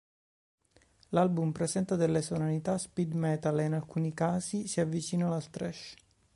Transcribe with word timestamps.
L'album 1.09 1.51
presenta 1.51 1.95
delle 1.95 2.23
sonorità 2.23 2.75
speed 2.79 3.13
metal 3.13 3.59
e 3.59 3.65
in 3.65 3.73
alcuni 3.73 4.15
casi 4.15 4.65
si 4.65 4.79
avvicinano 4.81 5.35
al 5.35 5.47
thrash. 5.51 5.93